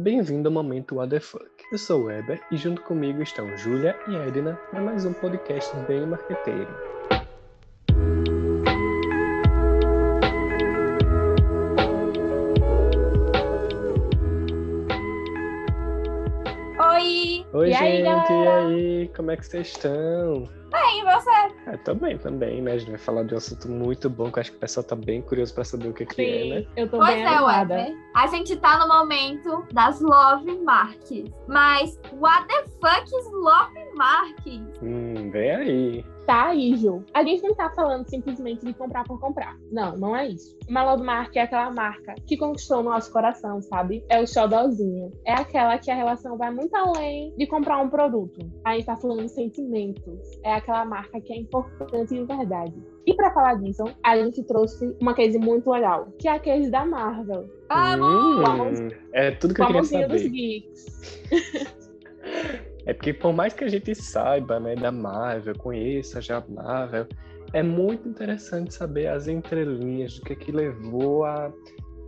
[0.00, 1.50] Bem-vindo ao Momento What the Fuck.
[1.72, 5.74] Eu sou o Weber e junto comigo estão Júlia e Edna para mais um podcast
[5.88, 6.68] bem marqueteiro.
[16.80, 17.44] Oi!
[17.52, 19.10] Oi, E gente, aí, e aí?
[19.16, 20.44] Como é que vocês estão?
[20.88, 21.30] Bem, e você?
[21.66, 22.72] É, tô bem também, né?
[22.72, 24.84] A gente vai falar de um assunto muito bom que eu acho que o pessoal
[24.84, 26.60] tá bem curioso para saber o que, que é, né?
[26.62, 27.40] Sim, eu tô Pois bem é.
[27.40, 27.96] Weber.
[28.14, 31.24] A gente tá no momento das Love Marks.
[31.46, 34.62] Mas, what the fuck is Love Marks?
[34.82, 36.04] Hum, vem aí.
[36.28, 37.02] Tá aí, Ju.
[37.14, 39.56] A gente não tá falando simplesmente de comprar por comprar.
[39.72, 40.54] Não, não é isso.
[40.68, 44.04] Uma love mark é aquela marca que conquistou o nosso coração, sabe?
[44.10, 45.10] É o xodózinho.
[45.24, 48.46] É aquela que a relação vai muito além de comprar um produto.
[48.62, 50.38] A gente tá falando de sentimentos.
[50.44, 52.74] É aquela marca que é importante de verdade.
[53.06, 56.70] E pra falar disso, a gente trouxe uma case muito legal, que é a case
[56.70, 57.48] da Marvel.
[57.70, 58.80] Vamos!
[58.80, 60.30] Hum, é tudo que eu queria Famosinha dos saber.
[60.30, 61.24] geeks.
[62.88, 67.06] É porque por mais que a gente saiba, né, da Marvel, conheça já a Marvel,
[67.52, 71.52] é muito interessante saber as entrelinhas do que que levou a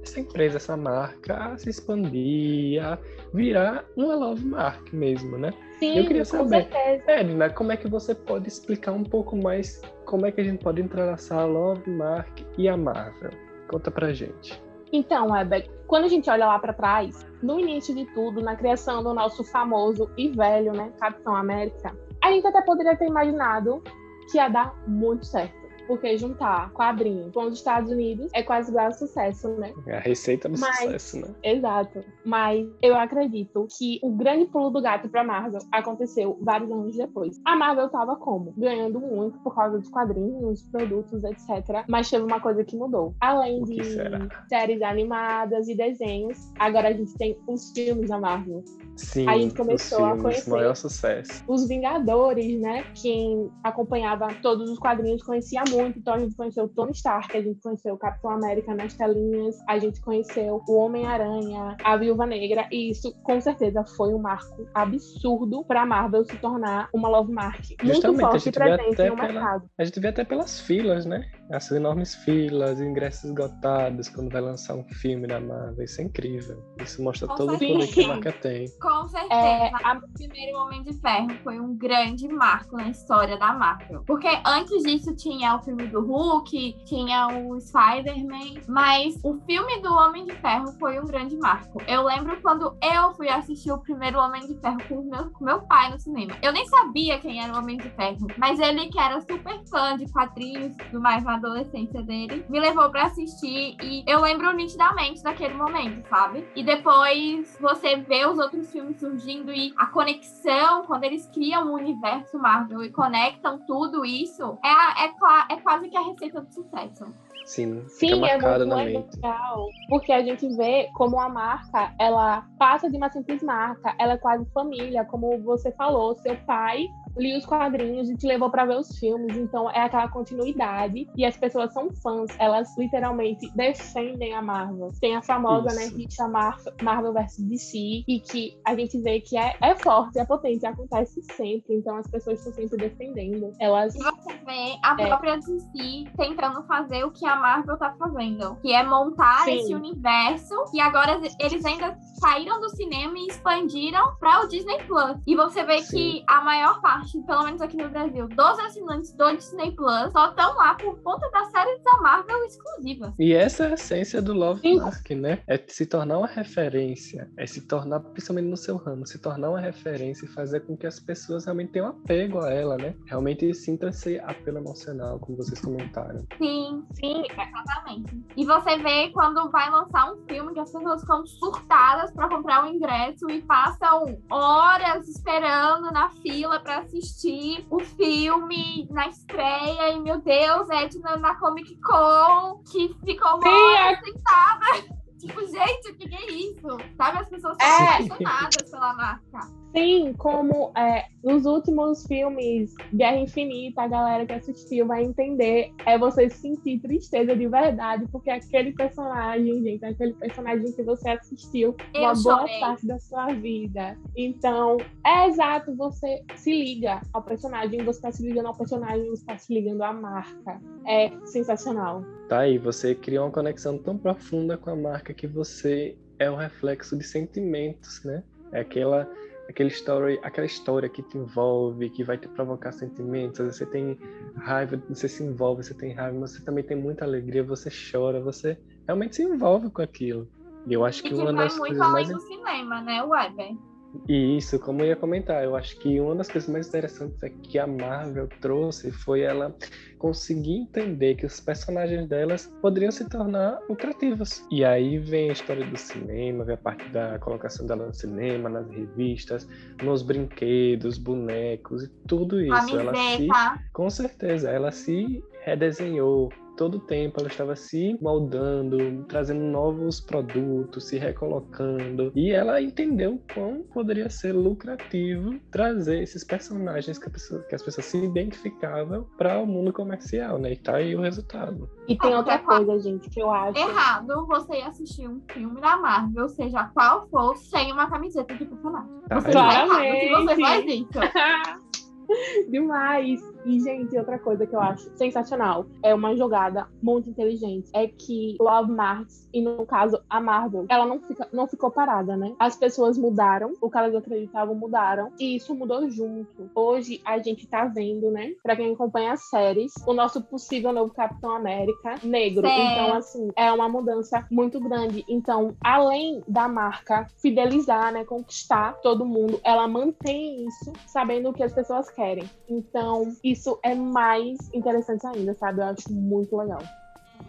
[0.02, 2.98] essa empresa, essa marca a se expandir, a
[3.34, 5.52] virar uma love mark mesmo, né?
[5.78, 6.66] Sim, Eu queria com saber.
[6.70, 7.02] certeza.
[7.10, 10.64] Edna, como é que você pode explicar um pouco mais como é que a gente
[10.64, 13.32] pode entrelaçar a love mark e a Marvel?
[13.68, 14.58] Conta pra gente.
[14.92, 19.02] Então, Weber, quando a gente olha lá para trás, no início de tudo, na criação
[19.02, 23.82] do nosso famoso e velho, né, Capitão América, a gente até poderia ter imaginado
[24.30, 25.59] que ia dar muito certo.
[25.90, 29.72] Porque juntar quadrinhos com os Estados Unidos é quase igual a sucesso, né?
[29.88, 31.34] A receita do Mas- sucesso, né?
[31.42, 32.04] Exato.
[32.24, 37.40] Mas eu acredito que o grande pulo do gato para Marvel aconteceu vários anos depois.
[37.44, 38.54] A Marvel tava como?
[38.56, 41.84] Ganhando muito por causa dos quadrinhos, produtos, etc.
[41.88, 43.12] Mas teve uma coisa que mudou.
[43.20, 44.28] Além que de será?
[44.48, 48.62] séries animadas e desenhos, agora a gente tem os filmes da Marvel.
[48.94, 50.50] Sim, A gente começou a filmes, conhecer.
[50.50, 51.42] maior sucesso.
[51.48, 52.84] Os Vingadores, né?
[52.94, 55.79] Quem acompanhava todos os quadrinhos conhecia muito.
[55.86, 59.56] Então a gente conheceu o Tony Stark, a gente conheceu o Capitão América nas telinhas,
[59.68, 62.66] a gente conheceu o Homem-Aranha, a Viúva Negra.
[62.70, 67.32] E isso, com certeza, foi um marco absurdo para a Marvel se tornar uma love
[67.32, 69.70] mark muito Justamente, a forte e gente vê presente até no pela- mercado.
[69.78, 71.24] A gente vê até pelas filas, né?
[71.50, 75.84] Essas enormes filas, ingressos esgotados quando vai lançar um filme da Marvel.
[75.84, 76.62] Isso é incrível.
[76.82, 77.72] Isso mostra Com todo o certeza.
[77.80, 78.68] poder que a marca tem.
[78.80, 83.36] Com certeza, É, a- o primeiro Homem de Ferro foi um grande marco na história
[83.38, 84.02] da Marvel.
[84.06, 89.92] Porque antes disso tinha o filme do Hulk, tinha o Spider-Man, mas o filme do
[89.92, 91.80] Homem de Ferro foi um grande marco.
[91.86, 95.62] Eu lembro quando eu fui assistir o primeiro Homem de Ferro com meu, com meu
[95.62, 96.36] pai no cinema.
[96.42, 99.96] Eu nem sabia quem era o Homem de Ferro, mas ele, que era super fã
[99.96, 105.22] de quadrinhos tudo mais na adolescência dele, me levou pra assistir e eu lembro nitidamente
[105.22, 106.46] daquele momento, sabe?
[106.54, 111.74] E depois você vê os outros filmes surgindo e a conexão, quando eles criam o
[111.74, 117.12] universo Marvel e conectam tudo isso, é, é, é quase que a receita do sucesso.
[117.44, 119.16] Sim, fica Sim, é muito na mente.
[119.16, 119.66] legal.
[119.88, 124.18] Porque a gente vê como a marca, ela passa de uma simples marca, ela é
[124.18, 126.86] quase família, como você falou, seu pai
[127.16, 131.24] lia os quadrinhos e te levou para ver os filmes, então é aquela continuidade e
[131.24, 134.88] as pessoas são fãs, elas literalmente defendem a Marvel.
[135.00, 135.96] Tem a famosa, né, Isso.
[135.96, 140.24] rixa Mar Marvel vs DC e que a gente vê que é, é forte, é
[140.24, 143.52] potente, acontece sempre, então as pessoas estão sempre defendendo.
[143.58, 145.06] Elas E você vê a É.
[145.08, 149.58] própria DC tentando fazer o que a Marvel tá fazendo, que é montar Sim.
[149.58, 155.16] esse universo e agora eles ainda saíram do cinema e expandiram para o Disney Plus.
[155.26, 155.96] E você vê Sim.
[155.96, 160.30] que a maior parte, pelo menos aqui no Brasil, dos assinantes do Disney Plus só
[160.30, 163.14] estão lá por conta das séries da Marvel exclusivas.
[163.18, 164.76] E essa é a essência do Love Sim.
[164.76, 165.42] Mark, né?
[165.46, 169.60] É se tornar uma referência, é se tornar, principalmente no seu ramo, se tornar uma
[169.60, 172.94] referência e fazer com que as pessoas realmente tenham apego a ela, né?
[173.06, 176.24] Realmente sintam esse apelo emocional, como vocês comentaram.
[176.38, 178.24] Sim, sim, Exatamente.
[178.36, 182.64] E você vê quando vai lançar um filme que as pessoas ficam surtadas para comprar
[182.64, 189.90] o ingresso e passam horas esperando na fila para assistir o filme na estreia.
[189.90, 195.00] E meu Deus, Edna na Comic Con, que ficou uma Sim, hora sentada.
[195.20, 196.66] Tipo, gente, o que, que é isso?
[196.96, 197.96] Sabe, as pessoas são É.
[197.96, 199.59] apaixonadas pela marca.
[199.74, 205.96] Sim, como é, nos últimos filmes Guerra Infinita, a galera que assistiu vai entender, é
[205.96, 211.76] você sentir tristeza de verdade, porque aquele personagem, gente, é aquele personagem que você assistiu
[211.94, 212.60] Eu uma boa chorei.
[212.60, 213.96] parte da sua vida.
[214.16, 219.22] Então, é exato, você se liga ao personagem, você está se ligando ao personagem, você
[219.22, 220.60] está se ligando à marca.
[220.86, 222.04] É sensacional.
[222.28, 226.36] Tá aí, você cria uma conexão tão profunda com a marca que você é o
[226.36, 228.22] reflexo de sentimentos, né?
[228.52, 229.08] É aquela
[229.50, 233.38] aquela história, aquela história que te envolve, que vai te provocar sentimentos.
[233.38, 233.98] Você tem
[234.36, 238.20] raiva, você se envolve, você tem raiva, mas você também tem muita alegria, você chora,
[238.20, 240.28] você realmente se envolve com aquilo.
[240.66, 242.80] E eu acho que, e que uma vai das muito coisas além mais do cinema,
[242.80, 243.69] né, Weber?
[244.08, 247.28] E isso, como eu ia comentar, eu acho que uma das coisas mais interessantes é
[247.28, 249.54] que a Marvel trouxe foi ela
[249.98, 254.46] conseguir entender que os personagens delas poderiam se tornar lucrativos.
[254.50, 258.48] E aí vem a história do cinema, vem a parte da colocação dela no cinema,
[258.48, 259.46] nas revistas,
[259.82, 262.78] nos brinquedos, bonecos e tudo isso.
[262.78, 263.28] Ela se,
[263.72, 270.88] com certeza, ela se redesenhou, todo o tempo ela estava se moldando, trazendo novos produtos,
[270.88, 272.12] se recolocando.
[272.14, 277.86] E ela entendeu quão poderia ser lucrativo trazer esses personagens que, pessoa, que as pessoas
[277.86, 280.52] se identificavam para o mundo comercial, né?
[280.52, 281.66] E tá aí o resultado.
[281.88, 283.58] E tem outra coisa, gente, que eu acho.
[283.58, 289.00] Errado você assistir um filme da Marvel, seja qual for, sem uma camiseta de personagem.
[289.08, 291.60] Tá você tá errado se você faz isso.
[292.50, 293.20] Demais!
[293.44, 297.70] E, gente, outra coisa que eu acho sensacional é uma jogada muito inteligente.
[297.72, 302.16] É que Love Marks, e no caso a Marvel, ela não, fica, não ficou parada,
[302.16, 302.34] né?
[302.38, 306.50] As pessoas mudaram, o que elas acreditavam mudaram, e isso mudou junto.
[306.54, 308.32] Hoje a gente tá vendo, né?
[308.42, 312.46] Pra quem acompanha as séries, o nosso possível novo Capitão América negro.
[312.46, 315.04] Então, assim, é uma mudança muito grande.
[315.08, 318.04] Então, além da marca fidelizar, né?
[318.04, 322.24] Conquistar todo mundo, ela mantém isso, sabendo o que as pessoas querem.
[322.48, 325.60] Então, isso é mais interessante ainda, sabe?
[325.60, 326.62] Eu acho muito legal.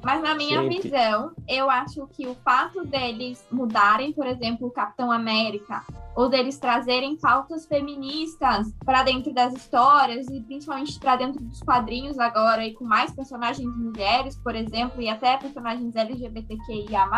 [0.04, 0.82] Mas na minha Gente.
[0.84, 5.84] visão, eu acho que o fato deles mudarem, por exemplo, o Capitão América,
[6.16, 12.20] ou deles trazerem pautas feministas para dentro das histórias e principalmente para dentro dos quadrinhos
[12.20, 17.10] agora e com mais personagens mulheres, por exemplo, e até personagens LGBTQIA+,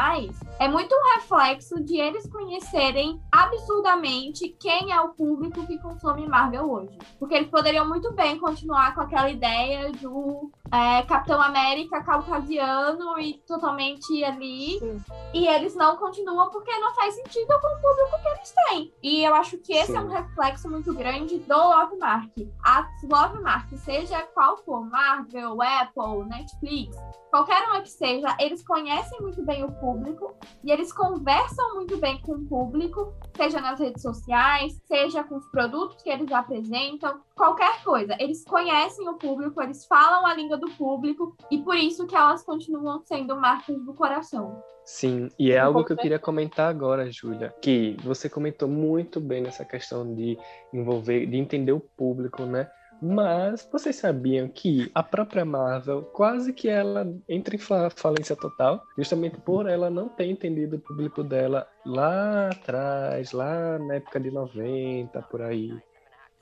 [0.59, 6.69] é muito um reflexo de eles conhecerem absurdamente quem é o público que consome Marvel
[6.69, 6.97] hoje.
[7.19, 13.35] Porque eles poderiam muito bem continuar com aquela ideia do é, Capitão América caucasiano e
[13.45, 15.03] totalmente ali, Sim.
[15.31, 18.93] e eles não continuam porque não faz sentido com o público que eles têm.
[19.03, 19.97] E eu acho que esse Sim.
[19.97, 22.31] é um reflexo muito grande do Love Mark.
[22.65, 26.97] A Love Mark, seja qual for, Marvel, Apple, Netflix,
[27.33, 32.21] qualquer uma que seja, eles conhecem muito bem o público e eles conversam muito bem
[32.21, 37.83] com o público, seja nas redes sociais, seja com os produtos que eles apresentam, qualquer
[37.83, 38.15] coisa.
[38.19, 42.43] Eles conhecem o público, eles falam a língua do público e por isso que elas
[42.43, 44.61] continuam sendo marcas do coração.
[44.85, 49.41] Sim, e é algo que eu queria comentar agora, Júlia, que você comentou muito bem
[49.41, 50.37] nessa questão de
[50.73, 52.69] envolver, de entender o público, né?
[53.01, 59.37] Mas vocês sabiam que a própria Marvel, quase que ela entra em falência total, justamente
[59.37, 65.21] por ela não ter entendido o público dela lá atrás, lá na época de 90,
[65.23, 65.73] por aí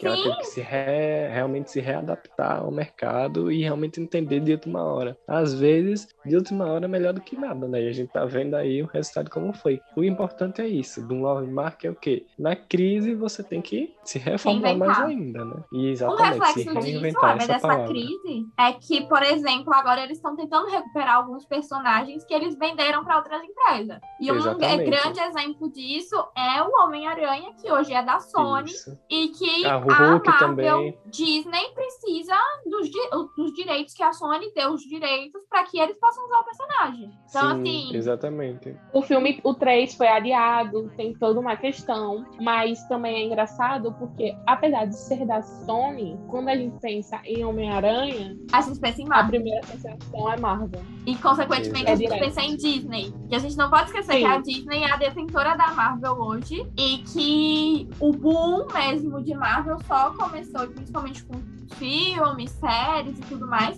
[0.02, 4.54] que ela teve que se re, realmente se readaptar ao mercado e realmente entender de
[4.54, 5.16] última hora.
[5.28, 7.84] Às vezes, de última hora é melhor do que nada, né?
[7.84, 9.80] E a gente tá vendo aí o resultado como foi.
[9.96, 12.26] O importante é isso, do Love Mark é o quê?
[12.38, 15.64] Na crise você tem que se reformular mais ainda, né?
[15.72, 17.88] E exatamente, o reflexo se reinventar disso, essa dessa palavra.
[17.88, 23.04] crise é que, por exemplo, agora eles estão tentando recuperar alguns personagens que eles venderam
[23.04, 24.00] para outras empresas.
[24.20, 24.90] E um exatamente.
[24.90, 28.98] grande exemplo disso é o Homem-Aranha, que hoje é da Sony isso.
[29.10, 30.98] e que a Hulk a Marvel, também.
[31.08, 32.90] Disney precisa dos,
[33.36, 37.12] dos direitos que a Sony deu os direitos para que eles possam usar o personagem.
[37.30, 37.96] Então, Sim, assim.
[37.96, 38.76] Exatamente.
[38.94, 44.36] O filme, o 3 foi adiado, tem toda uma questão, mas também é engraçado porque,
[44.48, 49.06] apesar de ser da Sony, quando a gente pensa em Homem-Aranha, a gente pensa em
[49.06, 49.26] Marvel.
[49.26, 50.82] A primeira sensação é Marvel.
[51.06, 53.14] E, consequentemente, é a gente pensa em Disney.
[53.30, 54.20] E a gente não pode esquecer Sim.
[54.20, 59.34] que a Disney é a detentora da Marvel hoje e que o boom mesmo de
[59.34, 61.42] Marvel só começou, principalmente com
[61.76, 63.78] filmes, séries e tudo mais,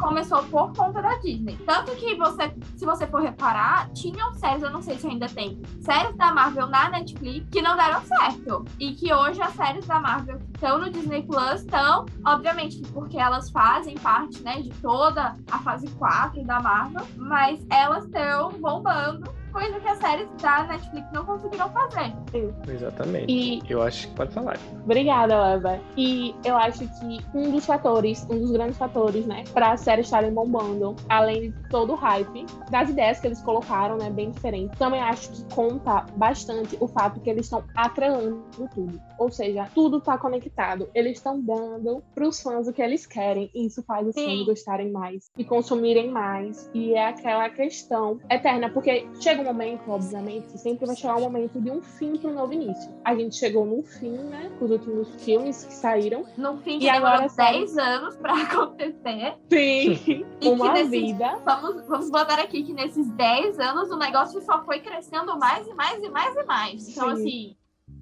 [0.00, 1.56] começou por conta da Disney.
[1.66, 5.60] Tanto que você, se você for reparar, tinham séries, eu não sei se ainda tem,
[5.80, 8.64] séries da Marvel na Netflix que não deram certo.
[8.78, 13.18] E que hoje as séries da Marvel que estão no Disney Plus estão, obviamente, porque
[13.18, 19.43] elas fazem parte, né, de toda a fase 4 da Marvel, mas elas estão bombando
[19.54, 22.12] coisa que as séries da Netflix não conseguiram fazer.
[22.32, 22.52] Sim.
[22.68, 23.32] Exatamente.
[23.32, 23.62] E...
[23.68, 24.58] Eu acho que pode falar.
[24.82, 25.80] Obrigada, Eva.
[25.96, 30.06] E eu acho que um dos fatores, um dos grandes fatores, né, para as séries
[30.06, 34.76] estarem bombando, além de todo o hype, das ideias que eles colocaram, né, bem diferente,
[34.76, 38.44] também acho que conta bastante o fato que eles estão atrelando
[38.74, 39.00] tudo.
[39.18, 40.88] Ou seja, tudo está conectado.
[40.92, 43.48] Eles estão dando para os fãs o que eles querem.
[43.54, 46.68] E isso faz os fãs gostarem mais e consumirem mais.
[46.74, 51.70] E é aquela questão eterna, porque chega momento, obviamente, sempre vai chegar o momento de
[51.70, 52.90] um fim para um novo início.
[53.04, 54.50] A gente chegou no fim, né?
[54.58, 56.24] Com os últimos filmes que saíram.
[56.36, 59.34] No fim, E que agora demorou sai- 10 anos pra acontecer.
[59.50, 60.24] Sim.
[60.40, 61.38] E Uma nesse- vida.
[61.44, 65.74] Vamos, vamos botar aqui que nesses 10 anos o negócio só foi crescendo mais e
[65.74, 66.88] mais e mais e mais.
[66.88, 67.22] Então, Sim.
[67.22, 67.56] assim,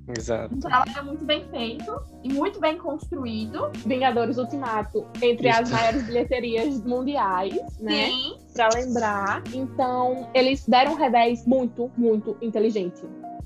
[0.09, 0.55] Exato.
[0.55, 3.71] um trabalho muito bem feito e muito bem construído.
[3.87, 5.73] Vingadores Ultimato, entre as Isso.
[5.73, 8.07] maiores bilheterias mundiais, né?
[8.07, 8.37] Sim.
[8.53, 9.43] Pra lembrar.
[9.53, 13.03] Então, eles deram um revés muito, muito inteligente.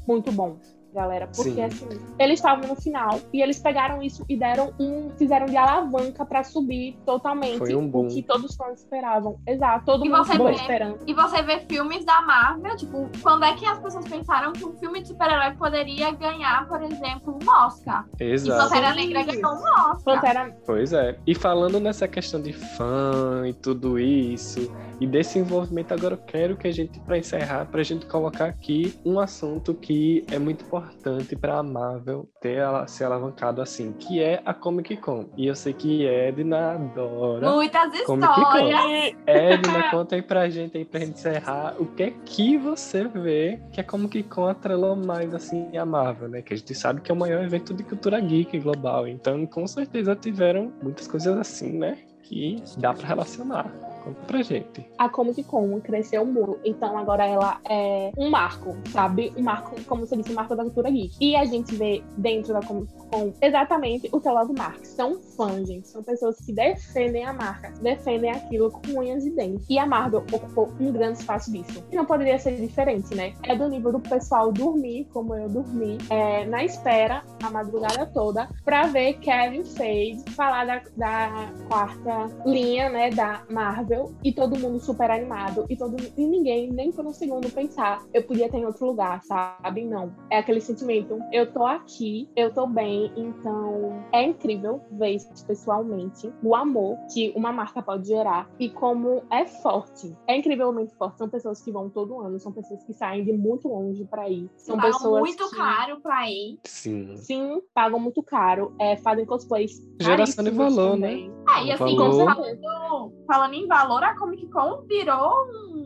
[0.07, 0.57] Muito bom,
[0.97, 1.29] galera.
[1.35, 1.63] Porque, Sim.
[1.63, 1.89] assim,
[2.19, 5.11] eles estavam no final e eles pegaram isso e deram um.
[5.17, 8.07] Fizeram de alavanca pra subir totalmente Foi um boom.
[8.07, 9.39] o que todos os fãs esperavam.
[9.47, 9.85] Exato.
[9.85, 10.99] Todo E mundo ficou vê- esperando.
[11.07, 14.73] E você vê filmes da Marvel, tipo, quando é que as pessoas pensaram que um
[14.79, 18.07] filme de super-herói poderia ganhar, por exemplo, um Oscar?
[18.21, 18.63] E Exato.
[18.71, 19.07] Pantera Sim.
[19.07, 20.03] Negra ganhou um Oscar.
[20.05, 20.57] Pantera.
[20.67, 21.19] Pois é.
[21.27, 26.57] E falando nessa questão de fã e tudo isso, e desse envolvimento, agora eu quero
[26.57, 31.37] que a gente, para encerrar, pra gente colocar aqui um assunto que é muito importante
[31.37, 35.27] pra Marvel ter ela, se alavancado assim, que é a Comic Con.
[35.37, 37.51] E eu sei que Edna adora.
[37.51, 39.15] Muitas histórias.
[39.27, 43.61] Edna, conta aí pra gente aí pra gente encerrar o que é que você vê
[43.73, 46.43] que a Comic Con atrelou mais assim a Marvel, né?
[46.43, 49.07] Que a gente sabe que é o maior evento de cultura geek global.
[49.07, 51.99] Então, com certeza tiveram muitas coisas assim, né?
[52.23, 53.71] Que dá pra relacionar.
[54.07, 54.89] Conta pra gente.
[54.97, 59.33] a Comic Con cresceu muito, então agora ela é um marco, sabe?
[59.37, 61.17] Um marco, como você disse, um marco da cultura geek.
[61.21, 64.85] E a gente vê dentro da Comic Con exatamente o que ela marca.
[64.85, 65.89] São fãs, gente.
[65.89, 69.67] São pessoas que defendem a marca, defendem aquilo com unhas e dentes.
[69.69, 71.85] E a Marvel ocupou um grande espaço disso.
[71.91, 73.35] E não poderia ser diferente, né?
[73.43, 78.49] É do nível do pessoal dormir, como eu dormi, é, na espera, a madrugada toda,
[78.65, 84.79] pra ver Kevin Feige falar da, da quarta linha, né, da Marvel, e todo mundo
[84.81, 88.67] super animado, e, todo, e ninguém, nem por um segundo, pensar, eu podia estar em
[88.67, 89.85] outro lugar, sabe?
[89.85, 90.13] Não.
[90.31, 96.33] É aquele sentimento, eu tô aqui, eu tô bem, então é incrível ver isso pessoalmente,
[96.43, 100.17] o amor que uma marca pode gerar, e como é forte.
[100.27, 101.19] É incrivelmente forte.
[101.19, 104.51] São pessoas que vão todo ano, são pessoas que saem de muito longe pra ir.
[104.57, 105.57] São Pagam pessoas muito que...
[105.57, 106.59] caro pra ir.
[106.65, 107.17] Sim.
[107.17, 109.81] Sim, pagam muito caro, é, fazem cosplays.
[110.01, 111.33] Geração de valor, também.
[111.49, 115.86] É, e assim, valor- falando, falando em valor, a Comic Con virou um, um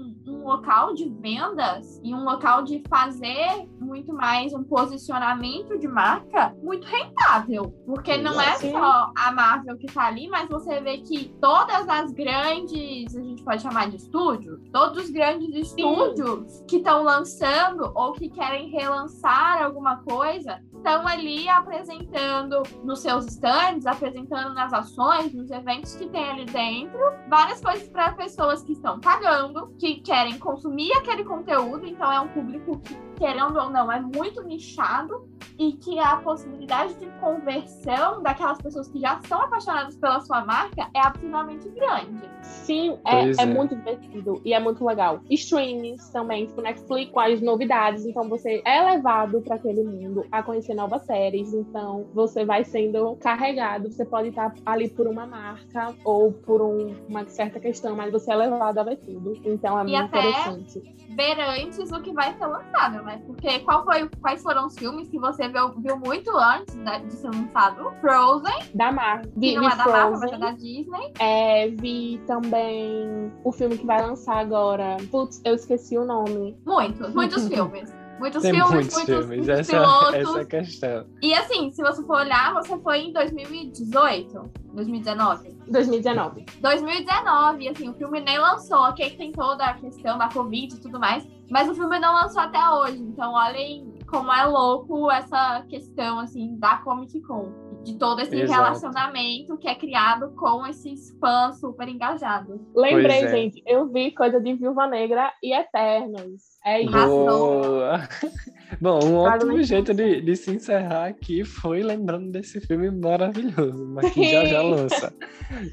[0.51, 6.87] local de vendas e um local de fazer muito mais um posicionamento de marca muito
[6.87, 7.73] rentável.
[7.87, 8.73] Porque não é Sim.
[8.73, 13.45] só a Marvel que tá ali, mas você vê que todas as grandes, a gente
[13.45, 19.63] pode chamar de estúdios, todos os grandes estúdios que estão lançando ou que querem relançar
[19.63, 26.31] alguma coisa, estão ali apresentando nos seus stands, apresentando nas ações, nos eventos que tem
[26.31, 32.11] ali dentro, várias coisas para pessoas que estão pagando, que querem consumir aquele conteúdo, então
[32.11, 35.29] é um público que, querendo ou não, é muito nichado
[35.59, 40.89] e que a possibilidade de conversão daquelas pessoas que já são apaixonadas pela sua marca
[40.95, 42.29] é absolutamente grande.
[42.43, 43.47] Sim, é, é é.
[43.47, 45.21] muito divertido e é muito legal.
[45.29, 48.07] Streamings também, tipo Netflix, com as novidades.
[48.07, 51.53] Então você é levado para aquele mundo a conhecer novas séries.
[51.53, 53.91] Então você vai sendo carregado.
[53.91, 58.33] Você pode estar ali por uma marca ou por um- uma certa questão, mas você
[58.33, 59.37] é levado a ver tudo.
[59.45, 61.01] Então é E muito até- interessante.
[61.11, 63.21] Ver antes o que vai ser lançado, né?
[63.27, 67.13] Porque qual foi, quais foram os filmes que você viu, viu muito antes né, de
[67.13, 67.93] ser lançado?
[68.01, 69.33] Frozen, Da Marvel.
[69.37, 70.35] Vi, não vi é da Marvel, mas Frozen.
[70.35, 71.13] é da Disney.
[71.19, 74.97] É, vi também o filme que vai lançar agora.
[75.11, 76.57] Putz, eu esqueci o nome.
[76.65, 77.93] Muitos, muitos filmes.
[78.21, 79.27] Muitos Tem filmes, muitos muitos, filmes.
[79.27, 80.15] muitos Essa, pilotos.
[80.15, 81.07] essa é a questão.
[81.23, 85.57] E assim, se você for olhar, você foi em 2018, 2019.
[85.69, 86.45] 2019.
[86.61, 89.17] 2019, e assim, o filme nem lançou, ok?
[89.17, 92.59] Tem toda a questão da Covid e tudo mais, mas o filme não lançou até
[92.71, 92.99] hoje.
[92.99, 97.70] Então, olhem como é louco essa questão, assim, da Comic Con.
[97.85, 98.63] De todo esse Exato.
[98.63, 102.61] relacionamento que é criado com esses fãs super engajados.
[102.75, 103.29] Lembrei, é.
[103.31, 106.43] gente, eu vi coisa de Viúva Negra e Eternos.
[106.65, 106.93] É isso.
[106.93, 108.01] Boa!
[108.81, 109.65] Bom, um muito.
[109.65, 114.63] jeito de, de se encerrar aqui foi lembrando desse filme maravilhoso, mas que já já
[114.63, 115.13] lança.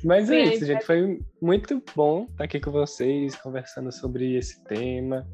[0.04, 0.86] Mas é Sim, isso, gente.
[0.86, 5.28] Foi muito bom estar aqui com vocês, conversando sobre esse tema.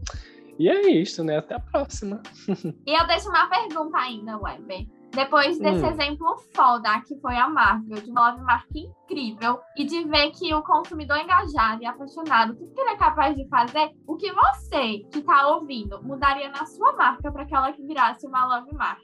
[0.59, 1.37] E é isso, né?
[1.37, 2.21] Até a próxima.
[2.85, 4.85] E eu deixo uma pergunta ainda, Weber.
[5.13, 5.89] Depois desse Hum.
[5.89, 10.53] exemplo foda que foi a Marvel, de uma nova marca incrível, e de ver que
[10.53, 14.99] o consumidor engajado e apaixonado, tudo que ele é capaz de fazer, o que você
[15.11, 19.03] que tá ouvindo mudaria na sua marca para que ela virasse uma love mark?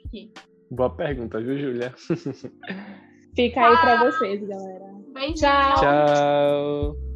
[0.70, 1.94] Boa pergunta, viu, Júlia?
[3.36, 4.86] Fica aí pra vocês, galera.
[5.12, 5.34] Beijinho.
[5.34, 5.74] Tchau.
[5.76, 7.09] Tchau!